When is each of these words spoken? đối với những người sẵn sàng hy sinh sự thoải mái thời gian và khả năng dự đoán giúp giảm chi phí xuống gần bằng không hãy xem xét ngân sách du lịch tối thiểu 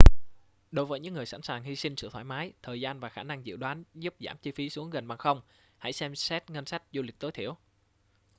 đối 0.71 0.85
với 0.85 0.99
những 0.99 1.13
người 1.13 1.25
sẵn 1.25 1.41
sàng 1.41 1.63
hy 1.63 1.75
sinh 1.75 1.95
sự 1.95 2.09
thoải 2.11 2.23
mái 2.23 2.51
thời 2.63 2.81
gian 2.81 2.99
và 2.99 3.09
khả 3.09 3.23
năng 3.23 3.45
dự 3.45 3.55
đoán 3.57 3.83
giúp 3.93 4.15
giảm 4.19 4.37
chi 4.37 4.51
phí 4.51 4.69
xuống 4.69 4.89
gần 4.89 5.07
bằng 5.07 5.17
không 5.17 5.41
hãy 5.77 5.93
xem 5.93 6.15
xét 6.15 6.49
ngân 6.49 6.65
sách 6.65 6.83
du 6.91 7.01
lịch 7.01 7.19
tối 7.19 7.31
thiểu 7.31 7.57